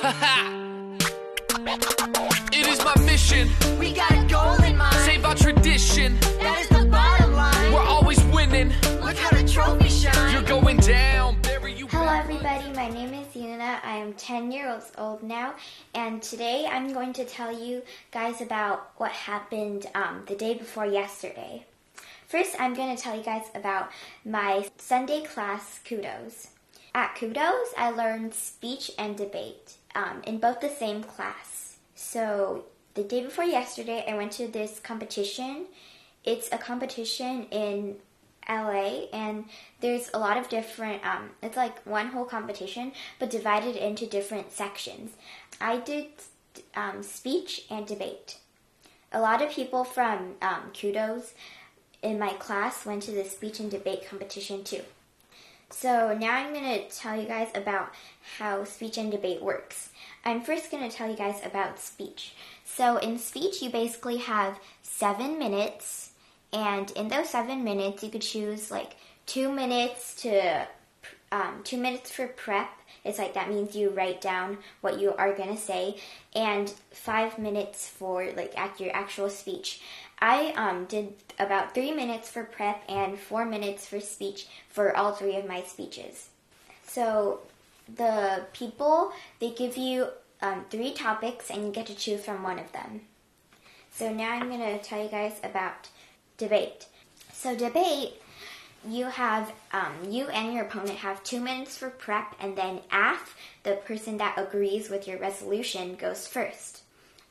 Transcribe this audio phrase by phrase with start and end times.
[2.52, 3.50] it is my mission.
[3.78, 4.96] We got a goal in mind.
[5.04, 6.18] Save our tradition.
[6.38, 7.70] That is the bottom line.
[7.70, 8.72] We're always winning.
[9.02, 10.32] Look how the trophy shines.
[10.32, 11.42] You're going down.
[11.42, 12.72] Bury you Hello, everybody.
[12.72, 13.78] My name is Yuna.
[13.84, 15.52] I am 10 years old now,
[15.94, 20.86] and today I'm going to tell you guys about what happened um, the day before
[20.86, 21.66] yesterday.
[22.26, 23.90] First, I'm going to tell you guys about
[24.24, 26.48] my Sunday class kudos.
[26.94, 31.76] At kudos, I learned speech and debate um, in both the same class.
[31.94, 32.64] So,
[32.94, 35.66] the day before yesterday, I went to this competition.
[36.24, 37.96] It's a competition in
[38.48, 39.44] LA, and
[39.80, 41.04] there's a lot of different.
[41.06, 45.12] Um, it's like one whole competition, but divided into different sections.
[45.60, 46.06] I did
[46.74, 48.38] um, speech and debate.
[49.12, 51.34] A lot of people from um, Kudos
[52.02, 54.82] in my class went to the speech and debate competition too.
[55.70, 57.92] So now I'm going to tell you guys about
[58.38, 59.89] how speech and debate works.
[60.24, 62.34] I'm first going to tell you guys about speech.
[62.64, 66.10] So in speech, you basically have seven minutes,
[66.52, 68.96] and in those seven minutes, you could choose like
[69.26, 70.66] two minutes to
[71.32, 72.70] um, two minutes for prep.
[73.04, 75.96] It's like that means you write down what you are gonna say,
[76.34, 79.80] and five minutes for like at your actual speech.
[80.18, 85.12] I um, did about three minutes for prep and four minutes for speech for all
[85.12, 86.28] three of my speeches.
[86.86, 87.40] So
[87.96, 90.08] the people they give you
[90.42, 93.02] um, three topics and you get to choose from one of them.
[93.92, 95.88] So now I'm going to tell you guys about
[96.38, 96.86] debate.
[97.32, 98.14] So debate,
[98.86, 103.36] you have um, you and your opponent have two minutes for prep, and then AF,
[103.62, 106.82] the person that agrees with your resolution, goes first.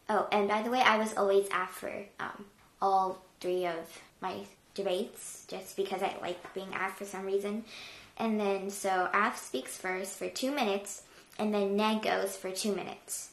[0.08, 2.46] Oh, and by the way, I was always AF for um,
[2.82, 4.42] all three of my
[4.76, 7.64] debates, just because I like being AF for some reason.
[8.20, 11.04] And then so AF speaks first for two minutes,
[11.38, 13.30] and then Neg goes for two minutes.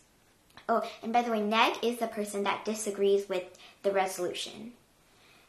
[0.68, 3.44] Oh, and by the way, neg is the person that disagrees with
[3.82, 4.72] the resolution.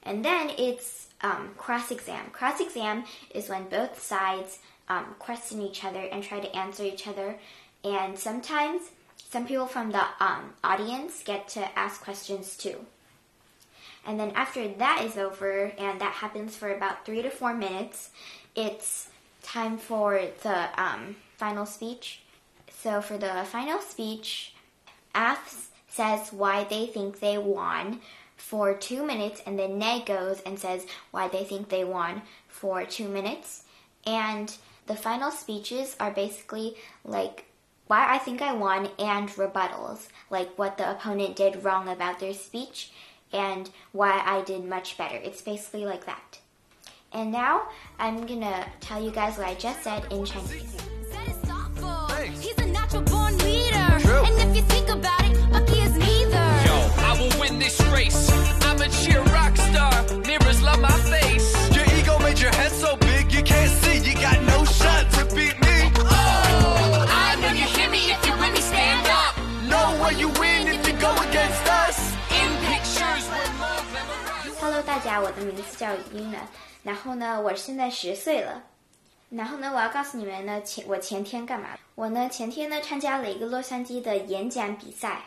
[0.03, 2.29] And then it's um, cross exam.
[2.31, 3.03] Cross exam
[3.33, 4.59] is when both sides
[4.89, 7.37] um, question each other and try to answer each other.
[7.83, 8.91] And sometimes
[9.29, 12.85] some people from the um, audience get to ask questions too.
[14.05, 18.11] And then after that is over, and that happens for about three to four minutes,
[18.55, 19.09] it's
[19.47, 22.21] time for the um, final speech.
[22.69, 24.53] So for the final speech,
[25.15, 28.01] F says why they think they won
[28.35, 32.85] for two minutes, and then Neg goes and says why they think they won for
[32.85, 33.63] two minutes.
[34.05, 34.55] And
[34.85, 37.45] the final speeches are basically like
[37.87, 42.33] why I think I won and rebuttals, like what the opponent did wrong about their
[42.33, 42.91] speech
[43.31, 45.15] and why I did much better.
[45.15, 46.39] It's basically like that.
[47.12, 47.62] And now
[47.98, 50.76] I'm gonna tell you guys what I just said in Chinese.
[51.10, 52.08] Said it's thoughtful.
[52.08, 52.40] Thanks.
[52.40, 53.98] He's a natural born leader.
[54.00, 54.24] True.
[54.24, 56.46] And if you think about it, Bucky is neither.
[56.64, 58.30] Yo, I will win this race.
[58.64, 59.92] I'm a cheer rock star.
[60.24, 61.52] Mirrors love my face.
[61.76, 63.98] Your ego made your head so big you can't see.
[63.98, 65.92] You got no shot to beat me.
[65.92, 68.60] I know you hear me if you with me.
[68.60, 69.36] Stand up.
[69.68, 72.16] Know where you win if you go against us.
[72.40, 74.56] In pictures, we're more glamorized.
[74.60, 76.38] Hello，大家，我的名字叫伊娜，
[76.83, 78.63] 然后呢，我现在十岁了。
[79.29, 81.77] 然后呢，我要告诉你们呢，前我前天干嘛？
[81.95, 85.21] 我呢前天呢参加了一个洛杉矶的演讲比赛。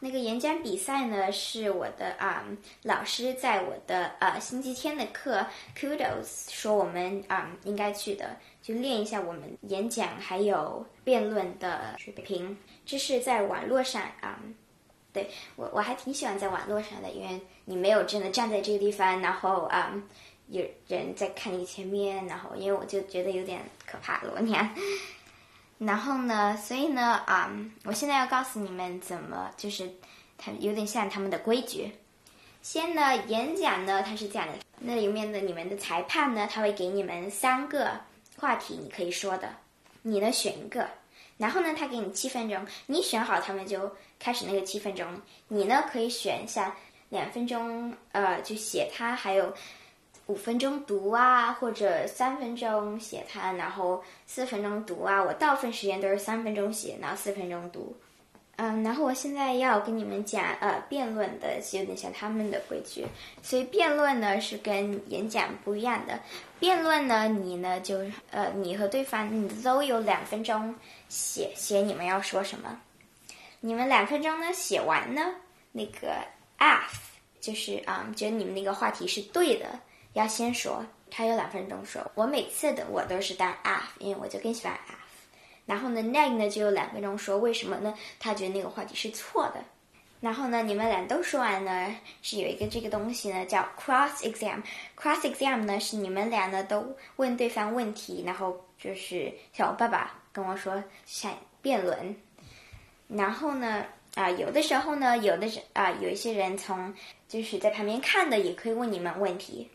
[0.00, 2.44] 那个演讲比赛呢，是我的啊、
[2.82, 5.46] 老师在我的呃星期天的课
[5.78, 12.58] Kudos 说我们啊、应该去的，就练一下我们演讲还有辩论的水平。
[12.84, 14.40] 这是在网络上啊、
[15.12, 19.94] 对我我还挺喜欢在网络上的，因为你没有真的站在这个地方，然后啊、
[20.48, 24.74] 有人在看你前面，然后因为我就觉得有点可怕了，我那样。
[25.78, 27.50] 然后呢，所以呢，啊、
[27.84, 29.90] 我现在要告诉你们怎么，就是
[30.38, 31.90] 他有点像他们的规矩。
[32.60, 38.00] 先呢，演讲呢，他是这样的，那里面的你们的裁判呢，他会给你们三个
[38.36, 39.52] 话题，你可以说的，
[40.02, 40.88] 你呢选一个，
[41.36, 43.90] 然后呢，他给你七分钟，你选好，他们就
[44.20, 45.20] 开始那个七分钟。
[45.48, 46.72] 你呢可以选像
[47.08, 49.52] 两分钟，呃，就写他，还有
[50.26, 55.22] 五分钟读啊，或者三分钟写它，然后四分钟读啊。
[55.22, 57.96] 我大部分时间都是三分钟写，然后四分钟读。
[58.56, 63.04] 嗯，然后我现在要跟你们讲，呃，辩论的有点像他们的规矩，
[63.42, 66.20] 所以辩论呢是跟演讲不一样的。
[66.60, 67.98] 辩论呢，你呢就
[68.30, 70.72] 呃，你和对方你都有两分钟
[71.08, 72.78] 写写你们要说什么。
[73.60, 75.34] 你们两分钟呢写完呢，
[75.72, 76.14] 那个
[76.58, 77.00] F
[77.40, 79.66] 就是啊、觉得你们那个话题是对的，
[80.12, 80.84] 要先说。
[81.14, 84.96] 他有两分钟说，我每次的我都是当 F，因为我就更喜欢 F。
[85.66, 87.92] 然后呢，Neg 呢就有两分钟说为什么呢？
[88.18, 89.62] 他觉得那个话题是错的。
[90.20, 94.62] 然后呢，你们俩都说完呢，是有一个这个东西呢，叫 cross exam。
[94.98, 101.30] cross exam 呢是你们俩呢都问对方问题，然后就是像我爸爸跟我说像
[101.60, 102.16] 辩论。
[103.06, 103.84] 然后呢，
[104.14, 106.94] 啊、有的时候呢，有的人啊、有一些人从
[107.28, 109.70] 就是在旁边看的也可以问你们问题。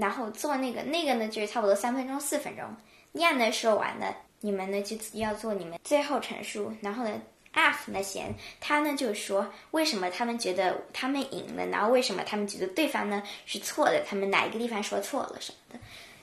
[0.00, 2.64] 然后做那个那个呢，就是差不多三分钟四分钟。
[3.12, 6.72] 念呢说完了，你们呢就要做你们最后陈述。
[6.80, 7.20] 然后呢
[7.52, 15.80] ，F 呢先，他呢就说为什么他们觉得他们赢了，然后为什么他们觉得对方呢是错的，他们哪一个地方说错了什么的，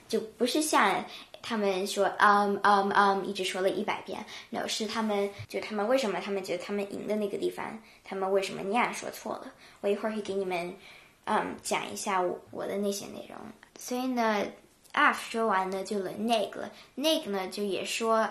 [0.08, 1.04] 就不是像
[1.42, 9.52] 他们说嗯嗯嗯一直说了一百遍，no 是他们就他们为什么他们觉得他们赢的那个地方，他们为什么那样说错了。
[9.82, 10.74] 我一会儿会给你们
[11.26, 13.38] 嗯讲一下我我的那些内容。
[13.78, 14.44] 所以呢
[14.92, 18.28] ，af 说完呢就轮 Neg 了，Neg 呢就也说。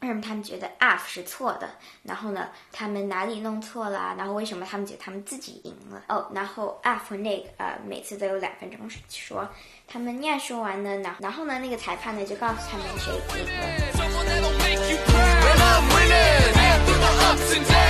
[0.00, 1.66] 为什么他们觉得 F 是错的？
[2.02, 4.14] 然后呢，他们哪里弄错了？
[4.18, 6.02] 然后为什么他们觉得他们自己赢了？
[6.08, 9.48] 哦，然后 F 和 Neg 呃每次都有两分钟说，
[9.88, 13.46] 他们念说完呢，然然后呢那个裁判呢就告诉他们谁赢
[17.70, 17.83] 了。